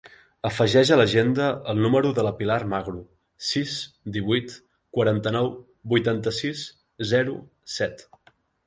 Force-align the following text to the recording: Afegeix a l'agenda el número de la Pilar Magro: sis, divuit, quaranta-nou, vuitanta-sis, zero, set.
Afegeix 0.47 0.91
a 0.93 0.95
l'agenda 0.95 1.49
el 1.73 1.81
número 1.83 2.13
de 2.19 2.25
la 2.27 2.31
Pilar 2.41 2.57
Magro: 2.73 3.03
sis, 3.51 3.77
divuit, 4.17 4.57
quaranta-nou, 4.99 5.55
vuitanta-sis, 5.95 6.69
zero, 7.15 7.41
set. 7.79 8.05